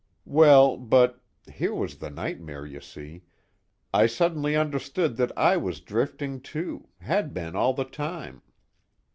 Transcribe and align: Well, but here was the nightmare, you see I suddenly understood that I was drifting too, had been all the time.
Well, 0.25 0.77
but 0.77 1.21
here 1.53 1.75
was 1.75 1.97
the 1.97 2.09
nightmare, 2.09 2.65
you 2.65 2.81
see 2.81 3.21
I 3.93 4.07
suddenly 4.07 4.55
understood 4.55 5.15
that 5.17 5.31
I 5.37 5.57
was 5.57 5.79
drifting 5.79 6.41
too, 6.41 6.87
had 7.01 7.35
been 7.35 7.55
all 7.55 7.75
the 7.75 7.85
time. 7.85 8.41